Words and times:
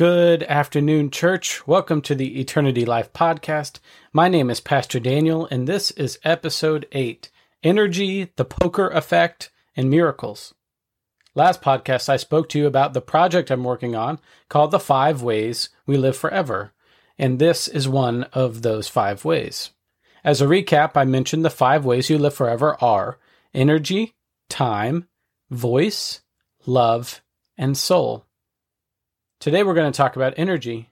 Good 0.00 0.44
afternoon, 0.44 1.10
church. 1.10 1.66
Welcome 1.66 2.00
to 2.00 2.14
the 2.14 2.40
Eternity 2.40 2.86
Life 2.86 3.12
podcast. 3.12 3.80
My 4.14 4.28
name 4.28 4.48
is 4.48 4.58
Pastor 4.58 4.98
Daniel, 4.98 5.46
and 5.50 5.66
this 5.66 5.90
is 5.90 6.18
episode 6.24 6.86
8 6.92 7.30
Energy, 7.62 8.32
the 8.36 8.46
Poker 8.46 8.88
Effect, 8.88 9.50
and 9.76 9.90
Miracles. 9.90 10.54
Last 11.34 11.60
podcast, 11.60 12.08
I 12.08 12.16
spoke 12.16 12.48
to 12.48 12.58
you 12.58 12.66
about 12.66 12.94
the 12.94 13.02
project 13.02 13.50
I'm 13.50 13.62
working 13.62 13.94
on 13.94 14.20
called 14.48 14.70
The 14.70 14.80
Five 14.80 15.20
Ways 15.20 15.68
We 15.84 15.98
Live 15.98 16.16
Forever, 16.16 16.72
and 17.18 17.38
this 17.38 17.68
is 17.68 17.86
one 17.86 18.22
of 18.32 18.62
those 18.62 18.88
five 18.88 19.26
ways. 19.26 19.72
As 20.24 20.40
a 20.40 20.46
recap, 20.46 20.92
I 20.94 21.04
mentioned 21.04 21.44
the 21.44 21.50
five 21.50 21.84
ways 21.84 22.08
you 22.08 22.16
live 22.16 22.32
forever 22.32 22.74
are 22.82 23.18
energy, 23.52 24.14
time, 24.48 25.08
voice, 25.50 26.22
love, 26.64 27.20
and 27.58 27.76
soul. 27.76 28.24
Today 29.40 29.62
we're 29.62 29.72
going 29.72 29.90
to 29.90 29.96
talk 29.96 30.16
about 30.16 30.34
energy. 30.36 30.90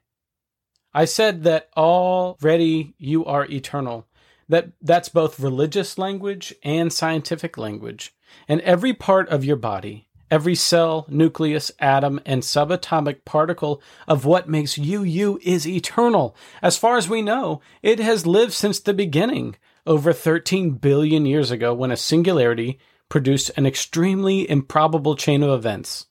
I 0.94 1.04
said 1.04 1.42
that 1.42 1.68
already 1.76 2.94
you 2.96 3.26
are 3.26 3.44
eternal. 3.44 4.06
That 4.48 4.70
that's 4.80 5.10
both 5.10 5.38
religious 5.38 5.98
language 5.98 6.54
and 6.62 6.90
scientific 6.90 7.58
language. 7.58 8.14
And 8.48 8.62
every 8.62 8.94
part 8.94 9.28
of 9.28 9.44
your 9.44 9.56
body, 9.56 10.08
every 10.30 10.54
cell, 10.54 11.04
nucleus, 11.10 11.70
atom, 11.78 12.20
and 12.24 12.40
subatomic 12.40 13.26
particle 13.26 13.82
of 14.06 14.24
what 14.24 14.48
makes 14.48 14.78
you 14.78 15.02
you 15.02 15.38
is 15.42 15.68
eternal. 15.68 16.34
As 16.62 16.78
far 16.78 16.96
as 16.96 17.06
we 17.06 17.20
know, 17.20 17.60
it 17.82 17.98
has 17.98 18.26
lived 18.26 18.54
since 18.54 18.80
the 18.80 18.94
beginning, 18.94 19.56
over 19.86 20.14
13 20.14 20.70
billion 20.70 21.26
years 21.26 21.50
ago 21.50 21.74
when 21.74 21.90
a 21.90 21.98
singularity 21.98 22.78
produced 23.10 23.50
an 23.58 23.66
extremely 23.66 24.48
improbable 24.48 25.16
chain 25.16 25.42
of 25.42 25.50
events 25.50 26.06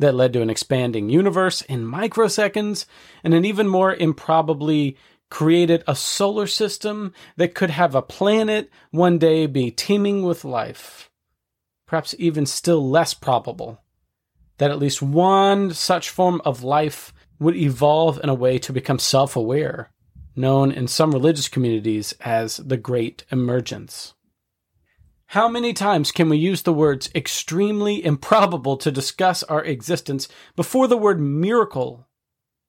that 0.00 0.14
led 0.14 0.32
to 0.32 0.42
an 0.42 0.50
expanding 0.50 1.08
universe 1.10 1.60
in 1.62 1.84
microseconds 1.84 2.86
and 3.22 3.34
an 3.34 3.44
even 3.44 3.68
more 3.68 3.94
improbably 3.94 4.96
created 5.30 5.84
a 5.86 5.94
solar 5.94 6.46
system 6.46 7.12
that 7.36 7.54
could 7.54 7.70
have 7.70 7.94
a 7.94 8.02
planet 8.02 8.68
one 8.90 9.18
day 9.18 9.46
be 9.46 9.70
teeming 9.70 10.22
with 10.22 10.44
life. 10.44 11.08
Perhaps 11.86 12.14
even 12.18 12.46
still 12.46 12.88
less 12.90 13.14
probable 13.14 13.80
that 14.58 14.70
at 14.70 14.78
least 14.78 15.00
one 15.00 15.72
such 15.72 16.10
form 16.10 16.40
of 16.44 16.62
life 16.62 17.12
would 17.38 17.56
evolve 17.56 18.20
in 18.22 18.28
a 18.28 18.34
way 18.34 18.58
to 18.58 18.72
become 18.72 18.98
self 18.98 19.34
aware, 19.34 19.90
known 20.36 20.70
in 20.70 20.86
some 20.86 21.12
religious 21.12 21.48
communities 21.48 22.12
as 22.20 22.58
the 22.58 22.76
Great 22.76 23.24
Emergence. 23.30 24.14
How 25.30 25.48
many 25.48 25.72
times 25.72 26.10
can 26.10 26.28
we 26.28 26.38
use 26.38 26.62
the 26.62 26.72
words 26.72 27.08
extremely 27.14 28.04
improbable 28.04 28.76
to 28.78 28.90
discuss 28.90 29.44
our 29.44 29.62
existence 29.62 30.26
before 30.56 30.88
the 30.88 30.96
word 30.96 31.20
miracle 31.20 32.08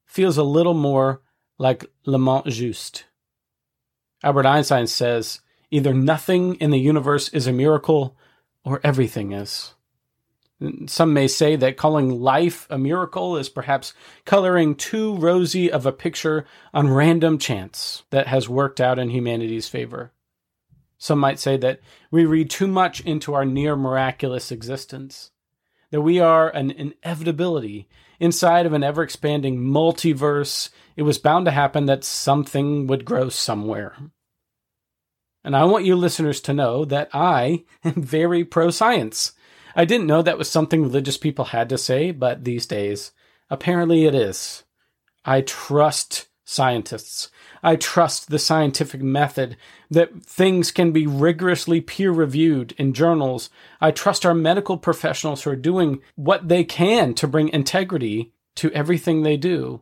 feels 0.06 0.38
a 0.38 0.44
little 0.44 0.76
more 0.76 1.24
like 1.58 1.88
le 2.06 2.20
mot 2.20 2.46
juste? 2.46 3.06
Albert 4.24 4.46
Einstein 4.46 4.86
says 4.86 5.42
either 5.72 5.92
nothing 5.92 6.54
in 6.58 6.70
the 6.70 6.80
universe 6.80 7.30
is 7.30 7.48
a 7.48 7.52
miracle 7.52 8.16
or 8.64 8.80
everything 8.84 9.32
is. 9.32 9.74
Some 10.86 11.14
may 11.14 11.28
say 11.28 11.56
that 11.56 11.78
calling 11.78 12.22
life 12.22 12.68
a 12.70 12.78
miracle 12.78 13.38
is 13.38 13.50
perhaps 13.50 13.96
coloring 14.24 14.76
too 14.76 15.16
rosy 15.16 15.72
of 15.72 15.88
a 15.88 15.92
picture 15.92 16.46
on 16.76 16.94
random 16.94 17.40
chance 17.40 18.04
that 18.12 18.28
has 18.28 18.48
worked 18.48 18.80
out 18.80 19.00
in 19.00 19.10
humanity's 19.10 19.68
favor. 19.68 20.12
Some 21.02 21.18
might 21.18 21.40
say 21.40 21.58
that 21.58 21.80
we 22.12 22.26
read 22.26 22.52
too 22.52 22.68
much 22.68 23.02
into 23.02 23.34
our 23.34 23.44
near 23.44 23.76
miraculous 23.76 24.52
existence, 24.52 25.32
that 25.90 26.02
we 26.02 26.20
are 26.20 26.48
an 26.52 26.70
inevitability 26.70 27.90
inside 28.20 28.68
of 28.68 28.74
an 28.74 28.84
ever 28.84 29.02
expanding 29.02 29.58
multiverse. 29.58 30.70
It 30.96 31.02
was 31.02 31.18
bound 31.18 31.46
to 31.46 31.52
happen 31.52 31.88
that 31.88 32.04
something 32.04 32.86
would 32.86 33.04
grow 33.04 33.30
somewhere. 33.30 33.96
And 35.44 35.56
I 35.56 35.64
want 35.64 35.86
you 35.86 35.96
listeners 35.96 36.40
to 36.42 36.54
know 36.54 36.86
that 36.86 37.10
I 37.16 37.64
am 37.84 38.04
very 38.04 38.46
pro 38.46 38.70
science. 38.70 39.32
I 39.76 39.86
didn't 39.86 40.06
know 40.06 40.22
that 40.22 40.38
was 40.38 40.52
something 40.52 40.84
religious 40.84 41.18
people 41.18 41.46
had 41.46 41.68
to 41.70 41.80
say, 41.80 42.12
but 42.12 42.44
these 42.44 42.68
days, 42.68 43.12
apparently 43.50 44.06
it 44.06 44.14
is. 44.14 44.66
I 45.26 45.42
trust 45.42 46.28
scientists. 46.52 47.30
I 47.64 47.78
trust 47.78 48.30
the 48.30 48.40
scientific 48.40 49.02
method, 49.02 49.56
that 49.90 50.24
things 50.24 50.72
can 50.72 50.92
be 50.92 51.08
rigorously 51.08 51.80
peer 51.80 52.12
reviewed 52.12 52.74
in 52.78 52.94
journals. 52.94 53.50
I 53.80 53.92
trust 53.92 54.26
our 54.26 54.34
medical 54.34 54.78
professionals 54.78 55.44
who 55.44 55.52
are 55.52 55.56
doing 55.56 56.02
what 56.16 56.50
they 56.50 56.64
can 56.64 57.14
to 57.16 57.28
bring 57.28 57.50
integrity 57.50 58.34
to 58.56 58.72
everything 58.72 59.24
they 59.24 59.38
do. 59.38 59.82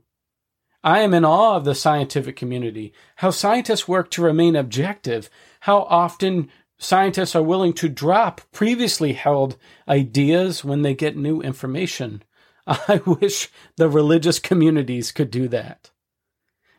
I 0.83 0.99
am 0.99 1.13
in 1.13 1.25
awe 1.25 1.57
of 1.57 1.65
the 1.65 1.75
scientific 1.75 2.35
community, 2.35 2.93
how 3.17 3.31
scientists 3.31 3.87
work 3.87 4.11
to 4.11 4.21
remain 4.21 4.55
objective, 4.55 5.29
how 5.61 5.79
often 5.83 6.49
scientists 6.77 7.35
are 7.35 7.43
willing 7.43 7.73
to 7.73 7.89
drop 7.89 8.41
previously 8.51 9.13
held 9.13 9.57
ideas 9.87 10.63
when 10.63 10.83
they 10.83 10.93
get 10.93 11.17
new 11.17 11.41
information. 11.41 12.23
I 12.67 13.01
wish 13.05 13.49
the 13.75 13.89
religious 13.89 14.39
communities 14.39 15.11
could 15.11 15.31
do 15.31 15.47
that. 15.49 15.89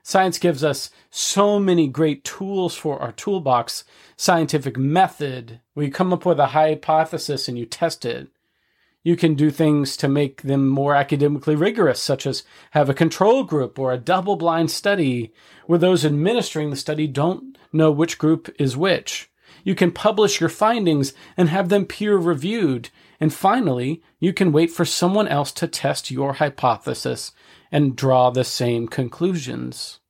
Science 0.03 0.38
gives 0.38 0.65
us 0.65 0.91
so 1.11 1.59
many 1.59 1.87
great 1.87 2.25
tools 2.25 2.75
for 2.75 3.00
our 3.00 3.12
toolbox. 3.12 3.84
Scientific 4.16 4.77
method, 4.77 5.61
where 5.75 5.87
you 5.87 5.93
come 5.93 6.12
up 6.12 6.25
with 6.27 6.38
a 6.41 6.47
hypothesis 6.49 7.49
and 7.49 7.59
you 7.59 7.66
test 7.66 8.05
it. 8.05 8.28
You 9.03 9.16
can 9.16 9.34
do 9.34 9.50
things 9.50 9.97
to 9.99 10.09
make 10.09 10.43
them 10.43 10.69
more 10.69 10.94
academically 10.94 11.55
rigorous, 11.55 12.03
such 12.03 12.27
as 12.27 12.43
have 12.72 12.91
a 12.91 12.94
control 12.94 13.44
group 13.44 13.78
or 13.78 13.93
a 13.93 13.99
double 13.99 14.37
blind 14.37 14.71
study 14.71 15.33
where 15.66 15.78
those 15.78 16.05
administering 16.05 16.69
the 16.69 16.77
study 16.77 17.06
don't 17.06 17.56
know 17.72 17.91
which 17.91 18.19
group 18.19 18.55
is 18.59 18.77
which. 18.77 19.31
You 19.65 19.75
can 19.75 19.91
publish 19.91 20.41
your 20.41 20.50
findings 20.50 21.15
and 21.37 21.49
have 21.49 21.69
them 21.69 21.87
peer 21.87 22.16
reviewed. 22.16 22.91
And 23.19 23.33
finally, 23.33 24.03
you 24.19 24.33
can 24.33 24.53
wait 24.53 24.71
for 24.71 24.84
someone 24.84 25.28
else 25.28 25.53
to 25.53 25.66
test 25.66 26.10
your 26.10 26.34
hypothesis 26.34 27.33
and 27.70 27.97
draw 27.97 28.31
the 28.31 28.44
same 28.44 28.88
conclusions. 28.88 30.00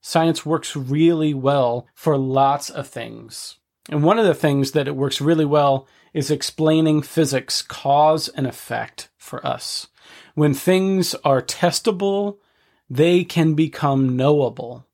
Science 0.00 0.44
works 0.44 0.76
really 0.76 1.32
well 1.32 1.86
for 1.94 2.18
lots 2.18 2.68
of 2.68 2.86
things. 2.86 3.58
And 3.88 4.02
one 4.02 4.18
of 4.18 4.26
the 4.26 4.34
things 4.34 4.72
that 4.72 4.88
it 4.88 4.96
works 4.96 5.20
really 5.20 5.44
well 5.44 5.86
is 6.12 6.30
explaining 6.30 7.02
physics, 7.02 7.62
cause 7.62 8.28
and 8.28 8.46
effect 8.46 9.08
for 9.16 9.44
us. 9.46 9.88
When 10.34 10.54
things 10.54 11.14
are 11.24 11.42
testable, 11.42 12.38
they 12.88 13.24
can 13.24 13.54
become 13.54 14.16
knowable. 14.16 14.86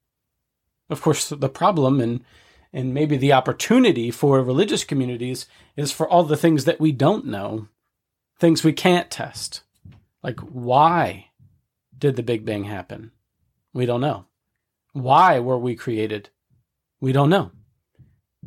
Of 0.88 1.02
course, 1.02 1.28
the 1.28 1.48
problem 1.48 2.00
and 2.00 2.24
and 2.72 2.94
maybe 2.94 3.16
the 3.16 3.32
opportunity 3.32 4.12
for 4.12 4.40
religious 4.42 4.84
communities 4.84 5.46
is 5.76 5.90
for 5.90 6.08
all 6.08 6.22
the 6.22 6.36
things 6.36 6.66
that 6.66 6.78
we 6.78 6.92
don't 6.92 7.26
know, 7.26 7.66
things 8.38 8.62
we 8.62 8.72
can't 8.72 9.10
test. 9.10 9.62
Like 10.22 10.38
why 10.38 11.29
did 12.00 12.16
the 12.16 12.22
Big 12.22 12.44
Bang 12.44 12.64
happen? 12.64 13.12
We 13.72 13.86
don't 13.86 14.00
know. 14.00 14.26
Why 14.92 15.38
were 15.38 15.58
we 15.58 15.76
created? 15.76 16.30
We 17.00 17.12
don't 17.12 17.30
know. 17.30 17.52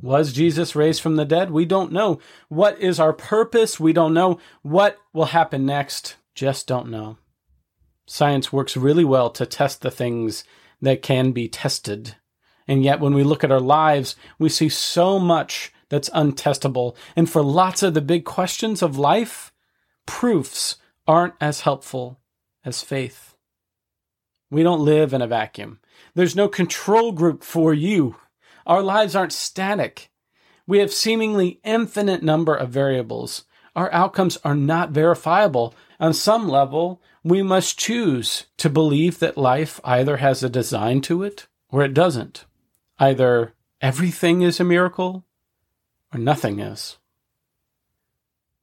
Was 0.02 0.34
Jesus 0.34 0.76
raised 0.76 1.02
from 1.02 1.16
the 1.16 1.26
dead? 1.26 1.52
We 1.52 1.66
don't 1.66 1.92
know. 1.92 2.20
What 2.50 2.80
is 2.80 3.00
our 3.00 3.14
purpose? 3.14 3.80
We 3.80 3.94
don't 3.94 4.14
know. 4.14 4.40
What 4.64 4.98
will 5.14 5.26
happen 5.26 5.66
next? 5.66 6.16
Just 6.36 6.68
don't 6.68 6.90
know. 6.90 7.18
Science 8.06 8.52
works 8.52 8.76
really 8.76 9.06
well 9.06 9.30
to 9.30 9.46
test 9.46 9.82
the 9.82 9.92
things 9.92 10.44
that 10.82 11.02
can 11.02 11.32
be 11.32 11.48
tested. 11.48 12.18
And 12.68 12.84
yet, 12.84 13.00
when 13.00 13.14
we 13.14 13.24
look 13.24 13.44
at 13.44 13.52
our 13.52 13.62
lives, 13.62 14.16
we 14.40 14.50
see 14.50 14.70
so 14.70 15.20
much 15.20 15.72
that's 15.90 16.10
untestable. 16.10 16.96
And 17.16 17.30
for 17.30 17.42
lots 17.42 17.84
of 17.84 17.94
the 17.94 18.02
big 18.02 18.26
questions 18.26 18.82
of 18.82 18.98
life, 18.98 19.54
proofs 20.06 20.78
aren't 21.08 21.36
as 21.40 21.62
helpful 21.62 22.20
as 22.66 22.82
faith. 22.82 23.33
We 24.54 24.62
don't 24.62 24.86
live 24.86 25.14
in 25.14 25.24
a 25.24 25.28
vacuum. 25.28 25.80
There's 26.14 26.36
no 26.36 26.48
control 26.48 27.12
group 27.12 27.44
for 27.44 27.74
you. 27.74 28.18
Our 28.68 28.84
lives 28.84 29.16
aren't 29.16 29.34
static. 29.34 30.12
We 30.68 30.78
have 30.78 30.94
seemingly 30.94 31.60
infinite 31.64 32.22
number 32.22 32.54
of 32.54 32.70
variables. 32.70 33.46
Our 33.76 33.92
outcomes 33.92 34.38
are 34.46 34.56
not 34.56 34.92
verifiable. 34.92 35.74
On 36.00 36.14
some 36.14 36.48
level, 36.48 37.02
we 37.24 37.42
must 37.42 37.80
choose 37.80 38.46
to 38.58 38.70
believe 38.70 39.18
that 39.20 39.40
life 39.40 39.80
either 39.84 40.18
has 40.18 40.44
a 40.44 40.50
design 40.50 41.02
to 41.02 41.24
it 41.24 41.48
or 41.70 41.84
it 41.84 41.96
doesn't. 41.96 42.46
Either 43.00 43.56
everything 43.82 44.44
is 44.44 44.60
a 44.60 44.64
miracle 44.64 45.26
or 46.14 46.20
nothing 46.20 46.60
is. 46.60 46.98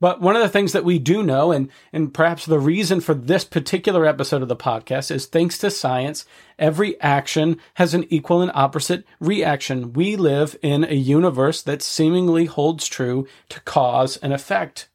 But 0.00 0.22
one 0.22 0.34
of 0.34 0.40
the 0.40 0.48
things 0.48 0.72
that 0.72 0.84
we 0.84 0.98
do 0.98 1.22
know, 1.22 1.52
and, 1.52 1.68
and 1.92 2.12
perhaps 2.14 2.46
the 2.46 2.58
reason 2.58 3.00
for 3.00 3.12
this 3.12 3.44
particular 3.44 4.06
episode 4.06 4.40
of 4.40 4.48
the 4.48 4.56
podcast 4.56 5.10
is 5.10 5.26
thanks 5.26 5.58
to 5.58 5.70
science, 5.70 6.24
every 6.58 6.98
action 7.02 7.58
has 7.74 7.92
an 7.92 8.06
equal 8.08 8.40
and 8.40 8.50
opposite 8.54 9.04
reaction. 9.20 9.92
We 9.92 10.16
live 10.16 10.56
in 10.62 10.84
a 10.84 10.94
universe 10.94 11.60
that 11.62 11.82
seemingly 11.82 12.46
holds 12.46 12.88
true 12.88 13.28
to 13.50 13.60
cause 13.60 14.16
and 14.16 14.32
effect, 14.32 14.88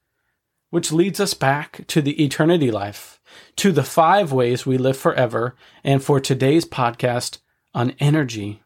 which 0.72 0.92
leads 0.92 1.20
us 1.20 1.36
back 1.36 1.86
to 1.88 2.02
the 2.02 2.24
eternity 2.24 2.72
life. 2.72 3.22
to 3.58 3.72
the 3.72 3.84
five 3.84 4.32
ways 4.32 4.66
we 4.66 4.78
live 4.78 4.98
forever 4.98 5.56
and 5.84 6.04
for 6.04 6.20
today's 6.20 6.66
podcast 6.66 7.40
on 7.74 7.94
energy. 8.00 8.62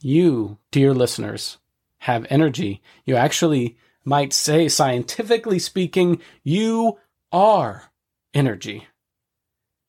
You, 0.00 0.58
dear 0.70 0.94
listeners, 0.94 1.58
have 2.00 2.26
energy. 2.30 2.82
You 3.04 3.16
actually 3.16 3.76
might 4.06 4.32
say, 4.32 4.68
scientifically 4.68 5.58
speaking, 5.58 6.20
you 6.42 6.98
are 7.32 7.90
energy. 8.32 8.86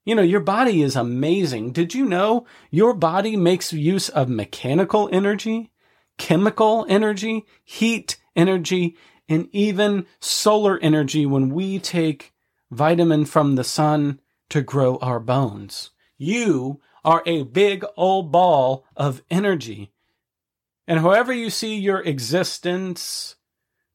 You 0.04 0.16
know, 0.16 0.24
your 0.24 0.40
body 0.40 0.82
is 0.82 0.96
amazing. 0.96 1.72
Did 1.72 1.94
you 1.94 2.06
know 2.06 2.46
your 2.72 2.94
body 2.94 3.38
makes 3.38 3.72
use 3.72 4.10
of 4.10 4.28
mechanical 4.28 5.08
energy, 5.12 5.72
chemical 6.18 6.86
energy, 6.90 7.46
heat 7.64 8.18
energy, 8.36 8.98
and 9.30 9.50
even 9.52 10.06
solar 10.20 10.80
energy 10.80 11.26
when 11.26 11.50
we 11.50 11.78
take 11.78 12.34
vitamin 12.72 13.26
from 13.26 13.56
the 13.56 13.64
sun 13.64 14.20
to 14.50 14.62
grow 14.62 14.98
our 14.98 15.20
bones? 15.20 15.92
You 16.18 16.82
are 17.04 17.22
a 17.26 17.44
big 17.44 17.86
old 17.96 18.32
ball 18.32 18.86
of 18.96 19.22
energy. 19.30 19.92
And 20.88 21.00
however 21.00 21.34
you 21.34 21.50
see 21.50 21.78
your 21.78 22.02
existence, 22.02 23.37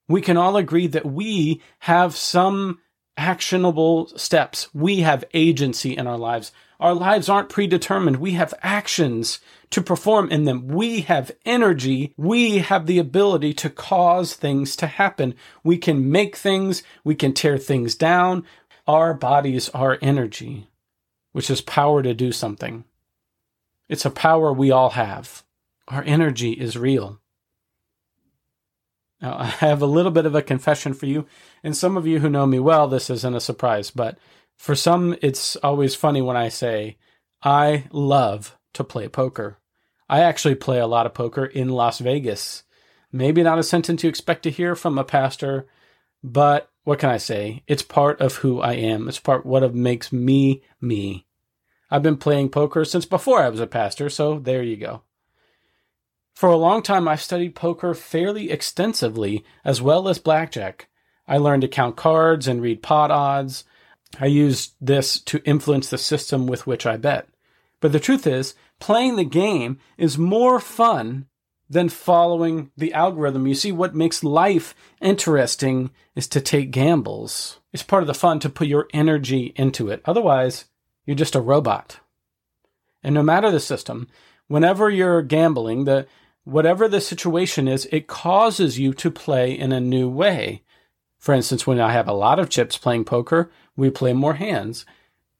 we 0.09 0.21
can 0.21 0.37
all 0.37 0.57
agree 0.57 0.87
that 0.89 1.07
we 1.07 1.61
have 1.81 2.17
some 2.17 2.79
actionable 3.17 4.09
steps. 4.17 4.69
We 4.75 5.01
have 5.01 5.25
agency 5.35 5.97
in 5.97 6.07
our 6.07 6.19
lives. 6.19 6.53
Our 6.81 6.95
lives 6.95 7.29
aren't 7.29 7.49
predetermined. 7.49 8.17
We 8.17 8.33
have 8.33 8.55
actions 8.61 9.39
to 9.71 9.81
perform 9.81 10.31
in 10.31 10.45
them. 10.45 10.67
We 10.67 11.03
have 11.03 11.31
energy. 11.45 12.13
We 12.17 12.59
have 12.59 12.87
the 12.87 12.99
ability 12.99 13.55
to 13.55 13.71
cause 13.71 14.35
things 14.35 14.75
to 14.77 14.87
happen. 14.87 15.35
We 15.63 15.79
can 15.79 16.11
make 16.11 16.35
things. 16.37 16.83
We 17.05 17.15
can 17.15 17.35
tear 17.35 17.57
things 17.57 17.95
down. 17.95 18.45
Our 18.89 19.15
bodies 19.15 19.69
are 19.69 19.99
energy, 20.03 20.69
which 21.31 21.51
is 21.51 21.61
power 21.61 22.03
to 22.03 22.15
do 22.15 22.33
something. 22.33 22.85
It's 23.89 24.05
a 24.05 24.11
power 24.11 24.53
we 24.53 24.73
all 24.73 24.91
have. 24.91 25.45
Our 25.87 26.03
energy 26.05 26.53
is 26.53 26.77
real. 26.77 27.22
Now, 29.23 29.39
I 29.39 29.47
have 29.47 29.81
a 29.81 29.87
little 29.87 30.11
bit 30.11 30.27
of 30.27 30.35
a 30.35 30.43
confession 30.43 30.93
for 30.93 31.07
you. 31.07 31.27
And 31.63 31.77
some 31.77 31.97
of 31.97 32.07
you 32.07 32.19
who 32.19 32.29
know 32.29 32.45
me 32.45 32.59
well, 32.59 32.89
this 32.89 33.09
isn't 33.09 33.37
a 33.37 33.41
surprise, 33.41 33.93
but 33.93 34.19
for 34.59 34.75
some, 34.75 35.17
it's 35.23 35.55
always 35.57 35.95
funny 35.95 36.21
when 36.21 36.37
I 36.37 36.49
say, 36.49 36.99
I 37.43 37.85
love 37.93 38.59
to 38.75 38.85
play 38.85 39.09
poker. 39.09 39.59
I 40.09 40.21
actually 40.21 40.57
play 40.57 40.81
a 40.81 40.87
lot 40.87 41.07
of 41.07 41.15
poker 41.15 41.47
in 41.47 41.69
Las 41.69 42.01
Vegas. 42.01 42.65
Maybe 43.13 43.43
not 43.43 43.59
a 43.59 43.63
sentence 43.63 44.03
you 44.03 44.09
expect 44.09 44.43
to 44.43 44.51
hear 44.51 44.75
from 44.75 44.99
a 44.99 45.05
pastor, 45.05 45.67
but 46.25 46.71
what 46.85 46.99
can 46.99 47.11
I 47.11 47.19
say? 47.19 47.63
It's 47.69 47.83
part 47.83 48.21
of 48.21 48.37
who 48.37 48.61
I 48.61 48.73
am. 48.73 49.09
It's 49.09 49.21
part 49.21 49.47
what 49.47 49.75
makes 49.75 50.13
me 50.13 50.63
me. 50.81 51.27
I've 51.91 52.03
been 52.03 52.17
playing 52.17 52.49
poker 52.49 52.85
since 52.85 53.07
before 53.07 53.41
I 53.41 53.49
was 53.51 53.61
a 53.61 53.67
pastor, 53.67 54.09
so 54.09 54.39
there 54.39 54.63
you 54.63 54.77
go. 54.77 55.03
For 56.35 56.49
a 56.49 56.57
long 56.57 56.83
time, 56.83 57.07
I've 57.07 57.23
studied 57.23 57.55
poker 57.55 57.95
fairly 57.95 58.51
extensively, 58.51 59.45
as 59.65 59.81
well 59.81 60.09
as 60.09 60.19
blackjack. 60.19 60.89
I 61.29 61.39
learned 61.39 61.63
to 61.63 61.69
count 61.69 61.97
cards 61.97 62.49
and 62.49 62.61
read 62.61 62.83
pot 62.83 63.11
odds. 63.11 63.65
I 64.21 64.27
used 64.27 64.75
this 64.81 65.21
to 65.21 65.43
influence 65.45 65.89
the 65.89 65.99
system 65.99 66.47
with 66.47 66.67
which 66.67 66.85
I 66.85 66.97
bet. 66.97 67.29
But 67.81 67.93
the 67.93 68.01
truth 68.01 68.27
is, 68.27 68.55
playing 68.81 69.17
the 69.17 69.25
game 69.25 69.79
is 69.97 70.19
more 70.19 70.59
fun 70.59 71.27
than 71.71 71.89
following 71.89 72.71
the 72.77 72.93
algorithm. 72.93 73.47
You 73.47 73.55
see, 73.55 73.73
what 73.73 73.95
makes 73.95 74.23
life 74.23 74.75
interesting 75.01 75.91
is 76.15 76.29
to 76.29 76.41
take 76.41 76.71
gambles. 76.71 77.61
It's 77.73 77.83
part 77.83 78.03
of 78.03 78.07
the 78.07 78.15
fun 78.15 78.41
to 78.41 78.51
put 78.51 78.67
your 78.67 78.89
energy 78.93 79.53
into 79.57 79.89
it. 79.89 80.03
Otherwise, 80.05 80.67
you're 81.07 81.17
just 81.17 81.35
a 81.35 81.41
robot. 81.41 82.01
And 83.03 83.15
no 83.15 83.23
matter 83.23 83.51
the 83.51 83.61
system, 83.61 84.09
whenever 84.49 84.91
you're 84.91 85.23
gambling, 85.23 85.85
the 85.85 86.07
whatever 86.45 86.89
the 86.89 87.01
situation 87.01 87.69
is, 87.69 87.89
it 87.93 88.07
causes 88.07 88.79
you 88.79 88.93
to 88.95 89.11
play 89.11 89.53
in 89.53 89.73
a 89.73 89.81
new 89.81 90.09
way. 90.09 90.63
For 91.19 91.35
instance, 91.35 91.67
when 91.67 91.81
I 91.81 91.93
have 91.93 92.09
a 92.09 92.13
lot 92.13 92.39
of 92.39 92.51
chips 92.51 92.77
playing 92.77 93.05
poker, 93.05 93.51
we 93.77 93.91
play 93.91 94.13
more 94.13 94.35
hands. 94.35 94.85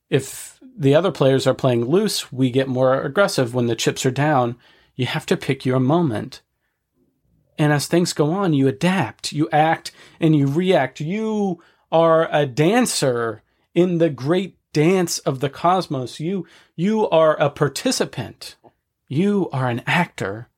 If 0.09 0.61
the 0.77 0.95
other 0.95 1.11
players 1.11 1.47
are 1.47 1.55
playing 1.55 1.87
loose, 1.87 2.33
we 2.33 2.51
get 2.51 2.69
more 2.69 3.03
aggressive. 3.03 3.55
When 3.55 3.67
the 3.67 3.77
chips 3.77 4.07
are 4.07 4.11
down, 4.13 4.57
you 4.95 5.07
have 5.07 5.27
to 5.27 5.37
pick 5.37 5.67
your 5.67 5.81
moment. 5.81 6.43
And 7.59 7.73
as 7.73 7.87
things 7.87 8.13
go 8.13 8.31
on, 8.33 8.55
you 8.55 8.69
adapt, 8.69 9.33
you 9.33 9.49
act, 9.51 9.93
and 10.21 10.37
you 10.37 10.47
react. 10.47 11.01
You 11.01 11.63
are 11.91 12.29
a 12.33 12.47
dancer 12.47 13.43
in 13.75 13.99
the 13.99 14.11
great 14.11 14.57
dance 14.73 15.19
of 15.21 15.41
the 15.41 15.51
cosmos. 15.51 16.21
You, 16.21 16.47
you 16.77 17.09
are 17.11 17.39
a 17.41 17.51
participant. 17.51 18.57
You 19.09 19.51
are 19.53 19.69
an 19.69 19.83
actor. 19.87 20.49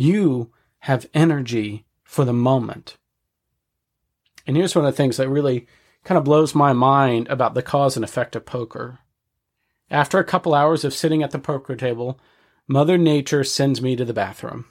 You 0.00 0.50
have 0.78 1.10
energy 1.12 1.84
for 2.04 2.24
the 2.24 2.32
moment. 2.32 2.96
And 4.46 4.56
here's 4.56 4.74
one 4.74 4.86
of 4.86 4.90
the 4.90 4.96
things 4.96 5.18
that 5.18 5.28
really 5.28 5.66
kind 6.04 6.16
of 6.16 6.24
blows 6.24 6.54
my 6.54 6.72
mind 6.72 7.28
about 7.28 7.52
the 7.52 7.62
cause 7.62 7.96
and 7.96 8.04
effect 8.04 8.34
of 8.34 8.46
poker. 8.46 9.00
After 9.90 10.18
a 10.18 10.24
couple 10.24 10.54
hours 10.54 10.86
of 10.86 10.94
sitting 10.94 11.22
at 11.22 11.32
the 11.32 11.38
poker 11.38 11.76
table, 11.76 12.18
Mother 12.66 12.96
Nature 12.96 13.44
sends 13.44 13.82
me 13.82 13.94
to 13.94 14.06
the 14.06 14.14
bathroom. 14.14 14.64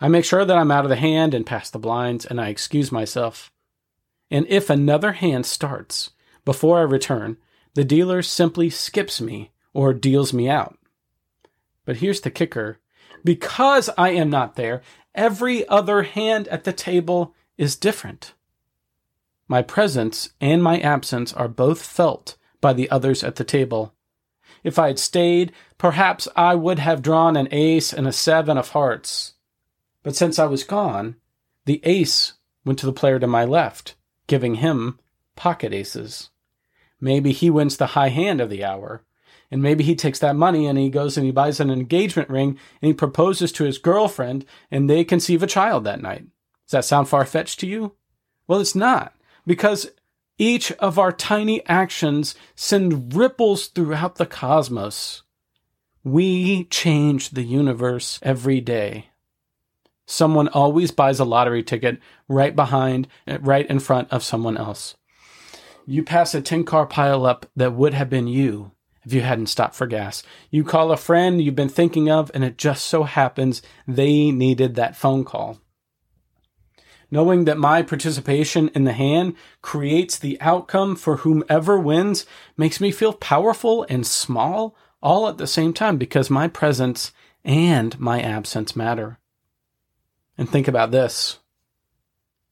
I 0.00 0.08
make 0.08 0.24
sure 0.24 0.44
that 0.44 0.58
I'm 0.58 0.72
out 0.72 0.84
of 0.84 0.90
the 0.90 0.96
hand 0.96 1.32
and 1.32 1.46
past 1.46 1.72
the 1.72 1.78
blinds, 1.78 2.26
and 2.26 2.40
I 2.40 2.48
excuse 2.48 2.90
myself. 2.90 3.52
And 4.32 4.48
if 4.48 4.68
another 4.68 5.12
hand 5.12 5.46
starts 5.46 6.10
before 6.44 6.80
I 6.80 6.82
return, 6.82 7.36
the 7.74 7.84
dealer 7.84 8.20
simply 8.20 8.68
skips 8.68 9.20
me 9.20 9.52
or 9.72 9.94
deals 9.94 10.32
me 10.32 10.48
out. 10.48 10.76
But 11.84 11.98
here's 11.98 12.22
the 12.22 12.32
kicker 12.32 12.80
because 13.22 13.90
I 13.96 14.10
am 14.10 14.30
not 14.30 14.56
there, 14.56 14.82
every 15.14 15.66
other 15.68 16.02
hand 16.02 16.48
at 16.48 16.64
the 16.64 16.72
table 16.72 17.34
is 17.56 17.76
different. 17.76 18.34
My 19.46 19.62
presence 19.62 20.30
and 20.40 20.62
my 20.62 20.80
absence 20.80 21.32
are 21.32 21.48
both 21.48 21.82
felt 21.82 22.36
by 22.60 22.72
the 22.72 22.90
others 22.90 23.22
at 23.22 23.36
the 23.36 23.44
table. 23.44 23.94
If 24.62 24.78
I 24.78 24.88
had 24.88 24.98
stayed, 24.98 25.52
perhaps 25.76 26.26
I 26.34 26.54
would 26.54 26.78
have 26.78 27.02
drawn 27.02 27.36
an 27.36 27.48
ace 27.50 27.92
and 27.92 28.06
a 28.06 28.12
seven 28.12 28.56
of 28.56 28.70
hearts. 28.70 29.34
But 30.02 30.16
since 30.16 30.38
I 30.38 30.46
was 30.46 30.64
gone, 30.64 31.16
the 31.66 31.80
ace 31.84 32.34
went 32.64 32.78
to 32.78 32.86
the 32.86 32.92
player 32.92 33.18
to 33.18 33.26
my 33.26 33.44
left, 33.44 33.94
giving 34.26 34.56
him 34.56 34.98
pocket 35.36 35.74
aces. 35.74 36.30
Maybe 37.00 37.32
he 37.32 37.50
wins 37.50 37.76
the 37.76 37.88
high 37.88 38.08
hand 38.08 38.40
of 38.40 38.48
the 38.48 38.64
hour, 38.64 39.02
and 39.54 39.62
maybe 39.62 39.84
he 39.84 39.94
takes 39.94 40.18
that 40.18 40.34
money 40.34 40.66
and 40.66 40.76
he 40.76 40.90
goes 40.90 41.16
and 41.16 41.24
he 41.24 41.30
buys 41.30 41.60
an 41.60 41.70
engagement 41.70 42.28
ring 42.28 42.58
and 42.82 42.88
he 42.88 42.92
proposes 42.92 43.52
to 43.52 43.62
his 43.62 43.78
girlfriend 43.78 44.44
and 44.68 44.90
they 44.90 45.04
conceive 45.04 45.44
a 45.44 45.46
child 45.46 45.84
that 45.84 46.02
night. 46.02 46.26
Does 46.66 46.72
that 46.72 46.84
sound 46.84 47.08
far 47.08 47.24
fetched 47.24 47.60
to 47.60 47.66
you? 47.68 47.94
Well, 48.48 48.58
it's 48.58 48.74
not 48.74 49.14
because 49.46 49.92
each 50.38 50.72
of 50.72 50.98
our 50.98 51.12
tiny 51.12 51.64
actions 51.68 52.34
send 52.56 53.14
ripples 53.14 53.68
throughout 53.68 54.16
the 54.16 54.26
cosmos. 54.26 55.22
We 56.02 56.64
change 56.64 57.30
the 57.30 57.44
universe 57.44 58.18
every 58.22 58.60
day. 58.60 59.10
Someone 60.04 60.48
always 60.48 60.90
buys 60.90 61.20
a 61.20 61.24
lottery 61.24 61.62
ticket 61.62 62.00
right 62.26 62.56
behind, 62.56 63.06
right 63.38 63.70
in 63.70 63.78
front 63.78 64.12
of 64.12 64.24
someone 64.24 64.56
else. 64.56 64.96
You 65.86 66.02
pass 66.02 66.34
a 66.34 66.40
10 66.40 66.64
car 66.64 66.88
pileup 66.88 67.44
that 67.54 67.74
would 67.74 67.94
have 67.94 68.10
been 68.10 68.26
you 68.26 68.72
if 69.04 69.12
you 69.12 69.20
hadn't 69.20 69.46
stopped 69.46 69.74
for 69.74 69.86
gas. 69.86 70.22
You 70.50 70.64
call 70.64 70.90
a 70.90 70.96
friend 70.96 71.40
you've 71.40 71.54
been 71.54 71.68
thinking 71.68 72.10
of, 72.10 72.30
and 72.34 72.44
it 72.44 72.58
just 72.58 72.86
so 72.86 73.04
happens 73.04 73.62
they 73.86 74.30
needed 74.30 74.74
that 74.74 74.96
phone 74.96 75.24
call. 75.24 75.58
Knowing 77.10 77.44
that 77.44 77.58
my 77.58 77.82
participation 77.82 78.70
in 78.74 78.84
the 78.84 78.92
hand 78.92 79.36
creates 79.62 80.18
the 80.18 80.40
outcome 80.40 80.96
for 80.96 81.18
whomever 81.18 81.78
wins 81.78 82.26
makes 82.56 82.80
me 82.80 82.90
feel 82.90 83.12
powerful 83.12 83.86
and 83.88 84.06
small 84.06 84.74
all 85.02 85.28
at 85.28 85.38
the 85.38 85.46
same 85.46 85.72
time 85.72 85.98
because 85.98 86.30
my 86.30 86.48
presence 86.48 87.12
and 87.44 87.98
my 88.00 88.20
absence 88.20 88.74
matter. 88.74 89.18
And 90.38 90.48
think 90.48 90.66
about 90.66 90.90
this. 90.90 91.38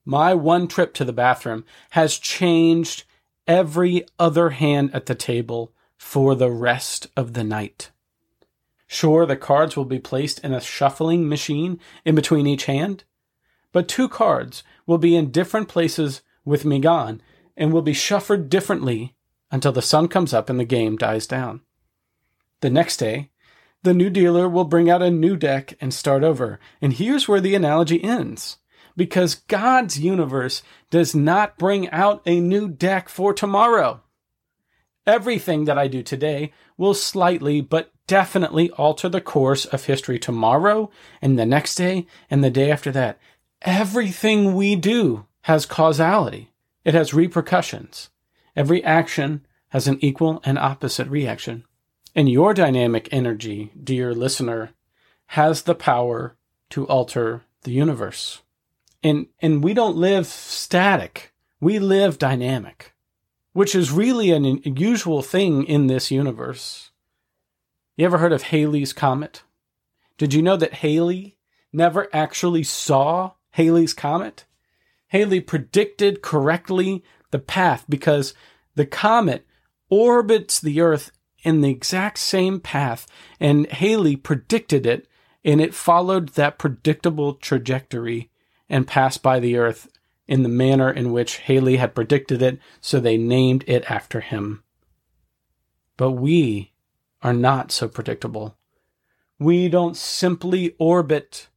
My 0.05 0.33
one 0.33 0.67
trip 0.67 0.93
to 0.95 1.05
the 1.05 1.11
bathroom 1.13 1.65
has 1.91 2.17
changed 2.17 3.03
every 3.47 4.05
other 4.19 4.51
hand 4.51 4.91
at 4.93 5.07
the 5.07 5.15
table 5.15 5.72
for 6.03 6.35
the 6.35 6.51
rest 6.51 7.07
of 7.15 7.33
the 7.33 7.43
night. 7.45 7.89
Sure, 8.85 9.25
the 9.25 9.37
cards 9.37 9.75
will 9.75 9.85
be 9.85 9.97
placed 9.97 10.37
in 10.43 10.53
a 10.53 10.61
shuffling 10.61 11.27
machine 11.27 11.79
in 12.05 12.13
between 12.13 12.45
each 12.45 12.65
hand, 12.65 13.03
but 13.71 13.87
two 13.87 14.07
cards 14.07 14.63
will 14.85 14.99
be 14.99 15.15
in 15.15 15.31
different 15.31 15.67
places 15.67 16.21
with 16.45 16.65
me 16.65 16.77
gone 16.77 17.19
and 17.57 17.71
will 17.71 17.81
be 17.81 17.93
shuffled 17.93 18.49
differently 18.49 19.15
until 19.49 19.71
the 19.71 19.81
sun 19.81 20.07
comes 20.07 20.33
up 20.33 20.51
and 20.51 20.59
the 20.59 20.65
game 20.65 20.97
dies 20.97 21.25
down. 21.25 21.61
The 22.59 22.69
next 22.69 22.97
day, 22.97 23.31
the 23.81 23.93
new 23.93 24.11
dealer 24.11 24.47
will 24.47 24.65
bring 24.65 24.91
out 24.91 25.01
a 25.01 25.09
new 25.09 25.35
deck 25.35 25.73
and 25.81 25.91
start 25.91 26.23
over. 26.23 26.59
And 26.79 26.93
here's 26.93 27.27
where 27.27 27.41
the 27.41 27.55
analogy 27.55 28.03
ends. 28.03 28.57
Because 28.95 29.35
God's 29.35 29.99
universe 29.99 30.61
does 30.91 31.15
not 31.15 31.57
bring 31.57 31.89
out 31.89 32.21
a 32.25 32.39
new 32.39 32.67
deck 32.67 33.09
for 33.09 33.33
tomorrow. 33.33 34.01
Everything 35.05 35.65
that 35.65 35.77
I 35.77 35.87
do 35.87 36.01
today 36.01 36.53
will 36.77 36.93
slightly 36.93 37.59
but 37.61 37.91
definitely 38.07 38.69
alter 38.71 39.09
the 39.09 39.21
course 39.21 39.65
of 39.65 39.85
history 39.85 40.17
tomorrow 40.17 40.89
and 41.21 41.37
the 41.37 41.45
next 41.45 41.75
day 41.75 42.07
and 42.29 42.43
the 42.43 42.49
day 42.49 42.71
after 42.71 42.91
that. 42.91 43.19
Everything 43.61 44.55
we 44.55 44.75
do 44.75 45.25
has 45.41 45.65
causality. 45.65 46.51
It 46.85 46.93
has 46.93 47.13
repercussions. 47.13 48.09
Every 48.55 48.83
action 48.83 49.45
has 49.69 49.87
an 49.87 49.97
equal 50.01 50.41
and 50.45 50.57
opposite 50.57 51.07
reaction. 51.07 51.65
And 52.15 52.29
your 52.29 52.53
dynamic 52.53 53.09
energy, 53.11 53.71
dear 53.81 54.13
listener, 54.13 54.71
has 55.27 55.63
the 55.63 55.75
power 55.75 56.35
to 56.69 56.87
alter 56.87 57.43
the 57.63 57.71
universe. 57.71 58.41
And, 59.01 59.27
and 59.41 59.63
we 59.63 59.73
don't 59.73 59.97
live 59.97 60.27
static. 60.27 61.33
We 61.59 61.79
live 61.79 62.19
dynamic, 62.19 62.92
which 63.53 63.75
is 63.75 63.91
really 63.91 64.31
an 64.31 64.45
unusual 64.45 65.21
thing 65.21 65.63
in 65.63 65.87
this 65.87 66.11
universe. 66.11 66.91
You 67.95 68.05
ever 68.05 68.17
heard 68.17 68.33
of 68.33 68.43
Halley's 68.43 68.93
Comet? 68.93 69.43
Did 70.17 70.33
you 70.33 70.41
know 70.41 70.57
that 70.57 70.75
Halley 70.75 71.37
never 71.71 72.09
actually 72.11 72.63
saw 72.63 73.33
Halley's 73.51 73.93
Comet? 73.93 74.45
Halley 75.07 75.39
predicted 75.39 76.23
correctly 76.23 77.03
the 77.29 77.39
path 77.39 77.85
because 77.87 78.33
the 78.75 78.85
comet 78.85 79.45
orbits 79.89 80.59
the 80.59 80.81
Earth 80.81 81.11
in 81.43 81.61
the 81.61 81.69
exact 81.69 82.17
same 82.17 82.59
path, 82.59 83.05
and 83.39 83.67
Halley 83.67 84.15
predicted 84.15 84.85
it, 84.87 85.07
and 85.43 85.61
it 85.61 85.75
followed 85.75 86.29
that 86.29 86.57
predictable 86.57 87.35
trajectory 87.35 88.31
and 88.69 88.87
passed 88.87 89.21
by 89.21 89.39
the 89.39 89.57
Earth 89.57 89.87
in 90.27 90.43
the 90.43 90.49
manner 90.49 90.89
in 90.91 91.11
which 91.11 91.37
Halley 91.37 91.77
had 91.77 91.95
predicted 91.95 92.41
it, 92.41 92.59
so 92.79 92.99
they 92.99 93.17
named 93.17 93.63
it 93.67 93.89
after 93.89 94.21
him. 94.21 94.63
But 95.97 96.11
we 96.11 96.73
are 97.21 97.33
not 97.33 97.71
so 97.71 97.87
predictable. 97.87 98.57
We 99.39 99.67
don't 99.69 99.97
simply 99.97 100.75
orbit. 100.79 101.49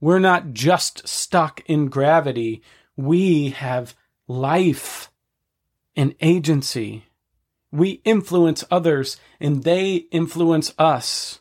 We're 0.00 0.18
not 0.18 0.52
just 0.52 1.06
stuck 1.08 1.62
in 1.66 1.88
gravity. 1.88 2.62
We 2.96 3.50
have 3.50 3.94
life 4.26 5.10
and 5.96 6.14
agency. 6.20 7.04
We 7.70 8.00
influence 8.04 8.64
others 8.70 9.18
and 9.40 9.64
they 9.64 10.06
influence 10.10 10.72
us. 10.78 11.40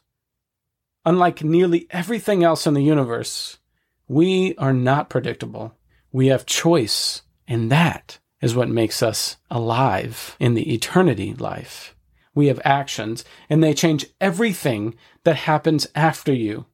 Unlike 1.06 1.44
nearly 1.44 1.88
everything 1.90 2.44
else 2.44 2.68
in 2.68 2.74
the 2.74 2.82
universe, 2.82 3.60
we 4.08 4.56
are 4.58 4.74
not 4.74 5.10
predictable. 5.10 5.77
We 6.12 6.28
have 6.28 6.46
choice, 6.46 7.22
and 7.48 7.72
that 7.72 8.20
is 8.42 8.56
what 8.56 8.70
makes 8.70 9.02
us 9.04 9.38
alive 9.50 10.36
in 10.40 10.54
the 10.54 10.74
eternity 10.74 11.34
life. 11.34 11.96
We 12.34 12.48
have 12.48 12.62
actions, 12.64 13.26
and 13.50 13.64
they 13.64 13.74
change 13.74 14.06
everything 14.22 14.96
that 15.24 15.36
happens 15.36 15.88
after 15.96 16.34
you. 16.34 16.66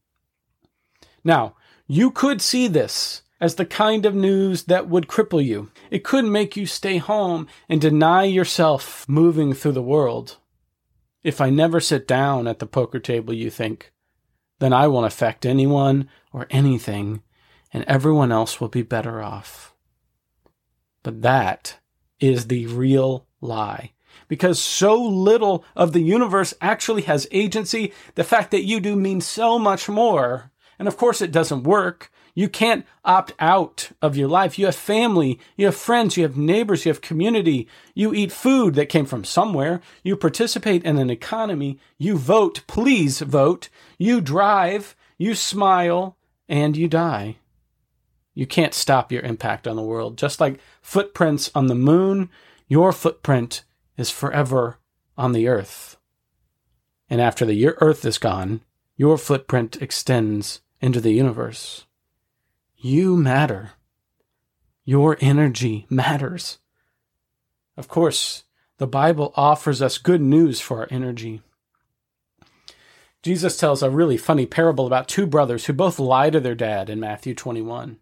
Now, 1.24 1.56
you 1.88 2.12
could 2.12 2.42
see 2.42 2.68
this 2.68 3.24
as 3.40 3.56
the 3.56 3.66
kind 3.66 4.06
of 4.06 4.16
news 4.16 4.64
that 4.64 4.88
would 4.88 5.08
cripple 5.08 5.44
you. 5.44 5.70
It 5.90 6.04
could 6.04 6.26
make 6.26 6.56
you 6.56 6.66
stay 6.66 6.98
home 6.98 7.48
and 7.68 7.82
deny 7.82 8.24
yourself 8.24 9.06
moving 9.08 9.54
through 9.54 9.74
the 9.74 9.82
world. 9.82 10.38
If 11.24 11.40
I 11.42 11.50
never 11.50 11.80
sit 11.80 12.08
down 12.08 12.48
at 12.48 12.60
the 12.60 12.66
poker 12.66 13.00
table, 13.00 13.34
you 13.34 13.50
think, 13.50 13.92
then 14.60 14.74
I 14.74 14.88
won't 14.88 15.08
affect 15.08 15.46
anyone 15.46 16.10
or 16.32 16.48
anything, 16.50 17.22
and 17.74 17.84
everyone 17.86 18.32
else 18.32 18.62
will 18.62 18.70
be 18.70 18.84
better 18.84 19.22
off. 19.22 19.74
But 21.02 21.22
that 21.24 21.80
is 22.20 22.48
the 22.48 22.68
real 22.68 23.26
lie. 23.42 23.92
Because 24.28 24.62
so 24.62 25.02
little 25.02 25.66
of 25.76 25.92
the 25.92 26.02
universe 26.02 26.54
actually 26.62 27.02
has 27.04 27.28
agency, 27.32 27.92
the 28.16 28.24
fact 28.24 28.52
that 28.52 28.64
you 28.64 28.80
do 28.80 28.96
means 28.96 29.26
so 29.26 29.60
much 29.60 29.90
more. 29.90 30.52
And 30.80 30.88
of 30.88 30.98
course, 30.98 31.22
it 31.22 31.32
doesn't 31.32 31.64
work 31.64 32.12
you 32.36 32.50
can't 32.50 32.86
opt 33.06 33.34
out 33.40 33.92
of 34.02 34.18
your 34.18 34.28
life. 34.28 34.58
You 34.58 34.66
have 34.66 34.76
family, 34.76 35.40
you 35.56 35.66
have 35.68 35.76
friends, 35.76 36.18
you 36.18 36.24
have 36.24 36.36
neighbors, 36.36 36.86
you 36.86 36.90
have 36.90 37.02
community. 37.02 37.68
You 37.94 38.14
eat 38.14 38.32
food 38.32 38.74
that 38.76 38.90
came 38.90 39.06
from 39.06 39.24
somewhere. 39.24 39.82
You 40.04 40.18
participate 40.18 40.84
in 40.84 40.98
an 40.98 41.10
economy. 41.10 41.80
You 41.98 42.18
vote. 42.18 42.62
Please 42.66 43.20
vote. 43.22 43.70
You 44.00 44.20
drive. 44.20 44.96
You 45.18 45.36
smile 45.36 46.18
and 46.50 46.76
you 46.76 46.88
die. 46.88 47.38
You 48.34 48.48
can't 48.48 48.74
stop 48.74 49.12
your 49.12 49.22
impact 49.22 49.68
on 49.68 49.76
the 49.76 49.84
world. 49.84 50.18
Just 50.18 50.40
like 50.40 50.60
footprints 50.82 51.52
on 51.54 51.68
the 51.68 51.76
moon, 51.76 52.30
your 52.68 52.92
footprint 52.92 53.64
is 53.98 54.10
forever 54.10 54.80
on 55.18 55.34
the 55.34 55.48
earth. 55.48 55.98
And 57.10 57.22
after 57.22 57.46
the 57.46 57.68
earth 57.68 58.06
is 58.06 58.18
gone, 58.18 58.62
your 58.96 59.18
footprint 59.18 59.82
extends 59.82 60.62
into 60.82 61.00
the 61.00 61.12
universe. 61.12 61.86
You 62.78 63.16
matter. 63.16 63.74
Your 64.84 65.18
energy 65.22 65.86
matters. 65.90 66.60
Of 67.78 67.88
course, 67.88 68.44
the 68.78 68.88
Bible 68.88 69.32
offers 69.36 69.82
us 69.82 69.98
good 69.98 70.22
news 70.22 70.60
for 70.60 70.80
our 70.80 70.88
energy. 70.90 71.42
Jesus 73.22 73.56
tells 73.56 73.82
a 73.82 73.90
really 73.90 74.18
funny 74.18 74.46
parable 74.46 74.86
about 74.86 75.08
two 75.08 75.26
brothers 75.26 75.66
who 75.66 75.74
both 75.74 76.00
lie 76.00 76.30
to 76.30 76.42
their 76.42 76.56
dad 76.56 76.90
in 76.90 77.00
Matthew 77.00 77.34
21. 77.34 78.00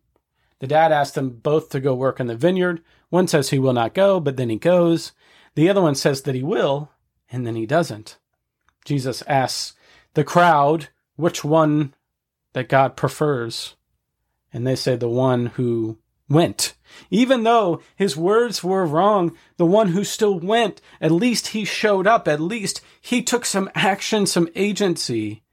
The 0.61 0.67
dad 0.67 0.91
asks 0.91 1.15
them 1.15 1.31
both 1.31 1.69
to 1.69 1.79
go 1.79 1.93
work 1.93 2.19
in 2.19 2.27
the 2.27 2.35
vineyard. 2.35 2.81
One 3.09 3.27
says 3.27 3.49
he 3.49 3.59
will 3.59 3.73
not 3.73 3.93
go, 3.93 4.19
but 4.19 4.37
then 4.37 4.49
he 4.49 4.57
goes. 4.57 5.11
The 5.55 5.69
other 5.69 5.81
one 5.81 5.95
says 5.95 6.21
that 6.21 6.35
he 6.35 6.43
will, 6.43 6.91
and 7.31 7.45
then 7.45 7.55
he 7.55 7.65
doesn't. 7.65 8.17
Jesus 8.85 9.23
asks 9.27 9.73
the 10.13 10.23
crowd 10.23 10.89
which 11.15 11.43
one 11.43 11.93
that 12.53 12.69
God 12.69 12.95
prefers 12.95 13.75
and 14.53 14.65
they 14.65 14.75
say 14.75 14.95
the 14.95 15.09
one 15.09 15.47
who 15.47 15.97
went. 16.29 16.73
Even 17.09 17.43
though 17.43 17.81
his 17.95 18.17
words 18.17 18.63
were 18.63 18.85
wrong, 18.85 19.35
the 19.57 19.65
one 19.65 19.89
who 19.89 20.03
still 20.03 20.39
went, 20.39 20.81
at 20.99 21.11
least 21.11 21.49
he 21.49 21.65
showed 21.65 22.05
up. 22.05 22.27
At 22.27 22.41
least 22.41 22.81
he 22.99 23.21
took 23.21 23.45
some 23.45 23.69
action, 23.75 24.25
some 24.25 24.49
agency. 24.55 25.43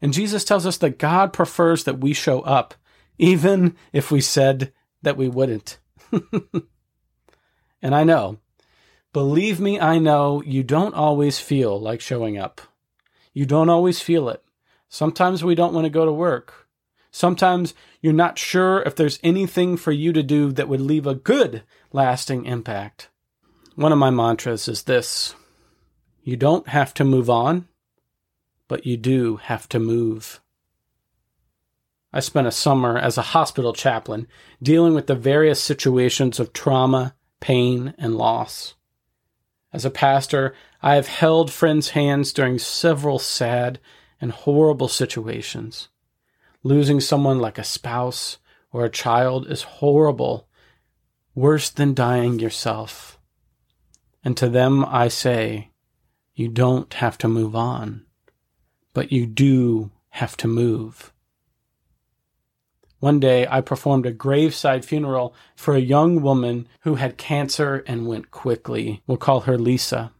And 0.00 0.12
Jesus 0.12 0.44
tells 0.44 0.66
us 0.66 0.76
that 0.78 0.98
God 0.98 1.32
prefers 1.32 1.84
that 1.84 2.00
we 2.00 2.12
show 2.12 2.40
up, 2.42 2.74
even 3.22 3.76
if 3.92 4.10
we 4.10 4.20
said 4.20 4.72
that 5.02 5.16
we 5.16 5.28
wouldn't. 5.28 5.78
and 7.80 7.94
I 7.94 8.02
know, 8.02 8.38
believe 9.12 9.60
me, 9.60 9.78
I 9.78 10.00
know 10.00 10.42
you 10.42 10.64
don't 10.64 10.92
always 10.92 11.38
feel 11.38 11.80
like 11.80 12.00
showing 12.00 12.36
up. 12.36 12.60
You 13.32 13.46
don't 13.46 13.68
always 13.68 14.00
feel 14.00 14.28
it. 14.28 14.42
Sometimes 14.88 15.44
we 15.44 15.54
don't 15.54 15.72
want 15.72 15.84
to 15.84 15.90
go 15.90 16.04
to 16.04 16.12
work. 16.12 16.66
Sometimes 17.12 17.74
you're 18.00 18.12
not 18.12 18.40
sure 18.40 18.82
if 18.82 18.96
there's 18.96 19.20
anything 19.22 19.76
for 19.76 19.92
you 19.92 20.12
to 20.12 20.24
do 20.24 20.50
that 20.50 20.68
would 20.68 20.80
leave 20.80 21.06
a 21.06 21.14
good, 21.14 21.62
lasting 21.92 22.44
impact. 22.44 23.08
One 23.76 23.92
of 23.92 23.98
my 23.98 24.10
mantras 24.10 24.66
is 24.66 24.82
this 24.82 25.36
You 26.24 26.36
don't 26.36 26.66
have 26.66 26.92
to 26.94 27.04
move 27.04 27.30
on, 27.30 27.68
but 28.66 28.84
you 28.84 28.96
do 28.96 29.36
have 29.36 29.68
to 29.68 29.78
move. 29.78 30.41
I 32.12 32.20
spent 32.20 32.46
a 32.46 32.52
summer 32.52 32.98
as 32.98 33.16
a 33.16 33.22
hospital 33.22 33.72
chaplain 33.72 34.28
dealing 34.62 34.94
with 34.94 35.06
the 35.06 35.14
various 35.14 35.62
situations 35.62 36.38
of 36.38 36.52
trauma, 36.52 37.14
pain, 37.40 37.94
and 37.98 38.16
loss. 38.16 38.74
As 39.72 39.86
a 39.86 39.90
pastor, 39.90 40.54
I 40.82 40.96
have 40.96 41.08
held 41.08 41.50
friends' 41.50 41.90
hands 41.90 42.32
during 42.32 42.58
several 42.58 43.18
sad 43.18 43.80
and 44.20 44.30
horrible 44.30 44.88
situations. 44.88 45.88
Losing 46.62 47.00
someone 47.00 47.38
like 47.38 47.58
a 47.58 47.64
spouse 47.64 48.38
or 48.72 48.84
a 48.84 48.90
child 48.90 49.50
is 49.50 49.62
horrible, 49.62 50.46
worse 51.34 51.70
than 51.70 51.94
dying 51.94 52.38
yourself. 52.38 53.18
And 54.22 54.36
to 54.36 54.48
them 54.48 54.84
I 54.84 55.08
say, 55.08 55.70
you 56.34 56.48
don't 56.48 56.92
have 56.94 57.18
to 57.18 57.28
move 57.28 57.56
on, 57.56 58.04
but 58.92 59.12
you 59.12 59.26
do 59.26 59.90
have 60.10 60.36
to 60.38 60.48
move. 60.48 61.11
One 63.02 63.18
day 63.18 63.48
I 63.50 63.62
performed 63.62 64.06
a 64.06 64.12
graveside 64.12 64.84
funeral 64.84 65.34
for 65.56 65.74
a 65.74 65.80
young 65.80 66.22
woman 66.22 66.68
who 66.82 66.94
had 66.94 67.18
cancer 67.18 67.82
and 67.84 68.06
went 68.06 68.30
quickly. 68.30 69.02
We'll 69.08 69.16
call 69.16 69.40
her 69.40 69.58
Lisa. 69.58 70.12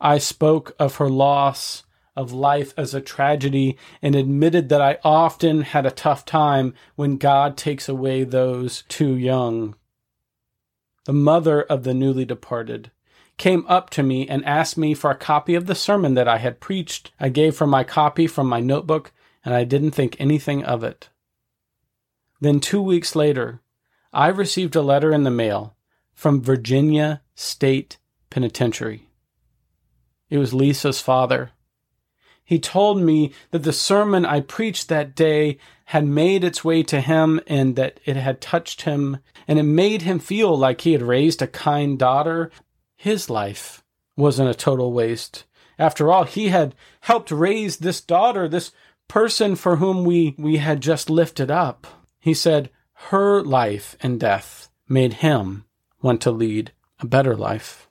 I 0.00 0.18
spoke 0.18 0.74
of 0.76 0.96
her 0.96 1.08
loss 1.08 1.84
of 2.16 2.32
life 2.32 2.74
as 2.76 2.94
a 2.94 3.00
tragedy 3.00 3.78
and 4.02 4.16
admitted 4.16 4.70
that 4.70 4.80
I 4.80 4.98
often 5.04 5.62
had 5.62 5.86
a 5.86 5.92
tough 5.92 6.24
time 6.24 6.74
when 6.96 7.16
God 7.16 7.56
takes 7.56 7.88
away 7.88 8.24
those 8.24 8.82
too 8.88 9.14
young. 9.14 9.76
The 11.04 11.12
mother 11.12 11.62
of 11.62 11.84
the 11.84 11.94
newly 11.94 12.24
departed 12.24 12.90
came 13.36 13.64
up 13.68 13.88
to 13.90 14.02
me 14.02 14.26
and 14.26 14.44
asked 14.44 14.76
me 14.76 14.94
for 14.94 15.12
a 15.12 15.14
copy 15.14 15.54
of 15.54 15.66
the 15.66 15.76
sermon 15.76 16.14
that 16.14 16.26
I 16.26 16.38
had 16.38 16.58
preached. 16.58 17.12
I 17.20 17.28
gave 17.28 17.56
her 17.58 17.68
my 17.68 17.84
copy 17.84 18.26
from 18.26 18.48
my 18.48 18.58
notebook 18.58 19.12
and 19.44 19.54
I 19.54 19.62
didn't 19.62 19.92
think 19.92 20.16
anything 20.18 20.64
of 20.64 20.82
it. 20.82 21.08
Then 22.40 22.60
two 22.60 22.80
weeks 22.80 23.14
later, 23.14 23.60
I 24.12 24.28
received 24.28 24.74
a 24.74 24.82
letter 24.82 25.12
in 25.12 25.24
the 25.24 25.30
mail 25.30 25.76
from 26.14 26.42
Virginia 26.42 27.22
State 27.34 27.98
penitentiary. 28.30 29.08
It 30.28 30.38
was 30.38 30.54
Lisa's 30.54 31.00
father. 31.00 31.50
He 32.44 32.58
told 32.58 33.00
me 33.00 33.32
that 33.50 33.62
the 33.62 33.72
sermon 33.72 34.24
I 34.24 34.40
preached 34.40 34.88
that 34.88 35.14
day 35.14 35.58
had 35.86 36.04
made 36.06 36.42
its 36.42 36.64
way 36.64 36.82
to 36.84 37.00
him 37.00 37.40
and 37.46 37.76
that 37.76 38.00
it 38.04 38.16
had 38.16 38.40
touched 38.40 38.82
him 38.82 39.18
and 39.46 39.58
it 39.58 39.64
made 39.64 40.02
him 40.02 40.18
feel 40.18 40.56
like 40.56 40.80
he 40.80 40.92
had 40.92 41.02
raised 41.02 41.42
a 41.42 41.46
kind 41.46 41.98
daughter. 41.98 42.50
His 42.96 43.30
life 43.30 43.84
wasn't 44.16 44.50
a 44.50 44.54
total 44.54 44.92
waste. 44.92 45.44
After 45.78 46.10
all, 46.10 46.24
he 46.24 46.48
had 46.48 46.74
helped 47.02 47.30
raise 47.30 47.76
this 47.78 48.00
daughter, 48.00 48.48
this 48.48 48.72
person 49.08 49.56
for 49.56 49.76
whom 49.76 50.04
we, 50.04 50.34
we 50.38 50.56
had 50.56 50.80
just 50.80 51.08
lifted 51.08 51.50
up. 51.50 51.99
He 52.20 52.34
said, 52.34 52.70
her 53.08 53.42
life 53.42 53.96
and 54.00 54.20
death 54.20 54.68
made 54.88 55.14
him 55.14 55.64
want 56.02 56.20
to 56.20 56.30
lead 56.30 56.72
a 57.00 57.06
better 57.06 57.34
life. 57.34 57.88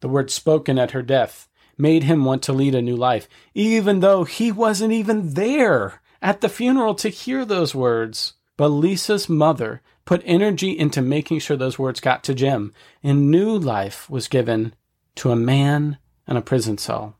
The 0.00 0.08
words 0.08 0.32
spoken 0.34 0.78
at 0.78 0.92
her 0.92 1.02
death 1.02 1.48
made 1.76 2.04
him 2.04 2.24
want 2.24 2.42
to 2.44 2.52
lead 2.52 2.74
a 2.74 2.82
new 2.82 2.96
life, 2.96 3.28
even 3.54 4.00
though 4.00 4.24
he 4.24 4.50
wasn't 4.50 4.92
even 4.92 5.34
there 5.34 6.00
at 6.20 6.40
the 6.40 6.48
funeral 6.48 6.94
to 6.96 7.08
hear 7.08 7.44
those 7.44 7.74
words. 7.74 8.34
But 8.56 8.68
Lisa's 8.68 9.28
mother 9.28 9.82
put 10.04 10.22
energy 10.24 10.76
into 10.76 11.02
making 11.02 11.40
sure 11.40 11.56
those 11.56 11.78
words 11.78 12.00
got 12.00 12.24
to 12.24 12.34
Jim, 12.34 12.72
and 13.02 13.30
new 13.30 13.56
life 13.56 14.08
was 14.08 14.28
given 14.28 14.74
to 15.16 15.30
a 15.30 15.36
man 15.36 15.98
in 16.26 16.36
a 16.36 16.42
prison 16.42 16.78
cell. 16.78 17.16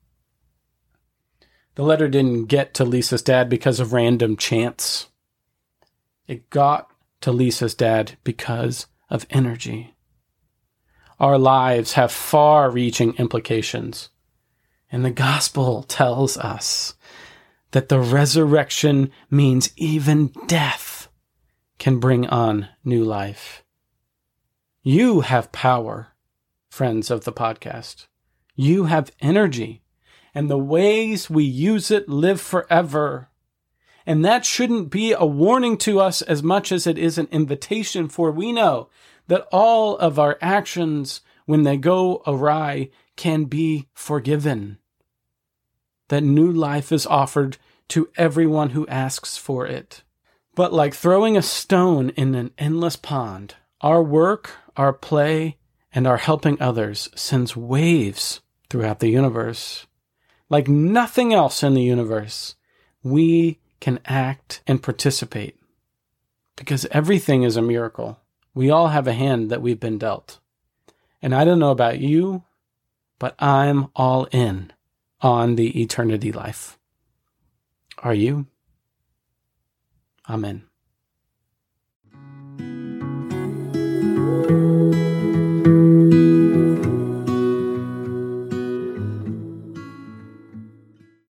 The 1.75 1.83
letter 1.83 2.09
didn't 2.09 2.47
get 2.47 2.75
to 2.75 2.85
Lisa's 2.85 3.23
dad 3.23 3.49
because 3.49 3.81
of 3.81 3.93
random 3.93 4.37
chance. 4.37 5.09
It 6.27 6.51
got 6.51 6.91
to 7.23 7.33
Lisa's 7.33 7.75
dad 7.75 8.19
because 8.25 8.87
of 9.11 9.27
energy. 9.31 9.95
Our 11.19 11.39
lives 11.39 11.93
have 11.93 12.11
far 12.11 12.71
reaching 12.71 13.15
implications. 13.15 14.09
And 14.91 15.05
the 15.05 15.11
gospel 15.11 15.83
tells 15.83 16.37
us 16.37 16.95
that 17.71 17.89
the 17.89 18.01
resurrection 18.01 19.11
means 19.31 19.73
even 19.77 20.33
death 20.47 21.09
can 21.79 21.99
bring 21.99 22.27
on 22.27 22.69
new 22.85 23.03
life. 23.03 23.65
You 24.83 25.21
have 25.21 25.53
power, 25.53 26.09
friends 26.69 27.11
of 27.11 27.25
the 27.25 27.33
podcast. 27.33 28.07
You 28.55 28.85
have 28.85 29.13
energy, 29.21 29.83
and 30.35 30.51
the 30.51 30.59
ways 30.59 31.31
we 31.31 31.45
use 31.45 31.91
it 31.91 32.09
live 32.09 32.41
forever. 32.41 33.31
And 34.07 34.25
that 34.25 34.45
shouldn't 34.45 34.91
be 34.91 35.13
a 35.13 35.25
warning 35.25 35.77
to 35.79 36.01
us 36.01 36.23
as 36.23 36.43
much 36.43 36.73
as 36.73 36.87
it 36.87 36.99
is 36.99 37.19
an 37.19 37.29
invitation, 37.31 38.09
for 38.09 38.31
we 38.31 38.53
know 38.53 38.89
that 39.29 39.47
all 39.53 39.97
of 39.97 40.19
our 40.19 40.39
actions, 40.41 41.21
when 41.47 41.63
they 41.63 41.77
go 41.77 42.23
awry, 42.27 42.91
can 43.17 43.45
be 43.45 43.89
forgiven 43.95 44.79
that 46.13 46.23
new 46.23 46.53
life 46.53 46.93
is 46.93 47.07
offered 47.07 47.57
to 47.89 48.07
everyone 48.17 48.71
who 48.71 48.87
asks 48.87 49.39
for 49.39 49.67
it. 49.67 50.03
But 50.55 50.71
like 50.71 50.93
throwing 50.93 51.39
a 51.39 51.43
stone 51.43 52.11
in 52.11 52.35
an 52.35 52.51
endless 52.59 52.97
pond, 52.97 53.55
our 53.81 54.03
work, 54.03 54.51
our 54.77 54.93
play, 54.93 55.57
and 55.91 56.07
our 56.07 56.19
helping 56.19 56.61
others 56.61 57.09
sends 57.15 57.57
waves 57.57 58.43
throughout 58.69 59.01
the 59.01 59.09
universe. 59.09 59.87
Like 60.51 60.69
nothing 60.69 61.33
else 61.33 61.63
in 61.63 61.73
the 61.73 61.81
universe, 61.81 62.57
we 63.03 63.59
can 63.83 63.99
act 64.07 64.63
and 64.65 64.81
participate. 64.81 65.57
Because 66.55 66.87
everything 66.93 67.43
is 67.43 67.57
a 67.57 67.63
miracle. 67.63 68.21
We 68.55 68.71
all 68.71 68.89
have 68.89 69.09
a 69.09 69.13
hand 69.13 69.51
that 69.51 69.61
we've 69.61 69.81
been 69.81 69.99
dealt. 69.99 70.39
And 71.21 71.35
I 71.35 71.45
don't 71.45 71.59
know 71.59 71.73
about 71.73 71.99
you, 71.99 72.45
but 73.19 73.35
I'm 73.43 73.89
all 73.97 74.29
in 74.31 74.73
on 75.21 75.57
the 75.57 75.83
eternity 75.83 76.31
life. 76.31 76.79
Are 77.99 78.15
you? 78.15 78.47
Amen. 80.31 80.63